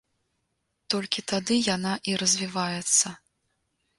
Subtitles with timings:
[0.93, 3.07] Толькі тады яна і развіваецца.